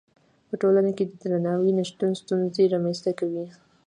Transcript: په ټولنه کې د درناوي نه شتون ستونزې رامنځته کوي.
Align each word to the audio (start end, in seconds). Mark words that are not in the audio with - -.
په 0.47 0.55
ټولنه 0.61 0.91
کې 0.97 1.03
د 1.07 1.11
درناوي 1.21 1.71
نه 1.77 1.83
شتون 1.89 2.11
ستونزې 2.21 2.63
رامنځته 2.73 3.11
کوي. 3.19 3.45